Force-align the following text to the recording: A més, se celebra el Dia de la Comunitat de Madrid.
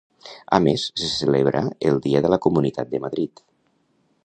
A 0.57 0.59
més, 0.67 0.85
se 1.01 1.09
celebra 1.17 1.61
el 1.91 2.01
Dia 2.07 2.23
de 2.27 2.33
la 2.35 2.41
Comunitat 2.47 2.93
de 2.95 3.05
Madrid. 3.07 3.45